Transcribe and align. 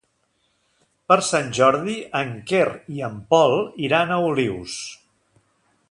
Per 1.11 1.17
Sant 1.27 1.51
Jordi 1.57 1.97
en 2.21 2.31
Quer 2.53 2.63
i 2.95 3.05
en 3.09 3.21
Pol 3.35 3.55
iran 3.91 4.15
a 4.15 4.19
Olius. 4.31 4.81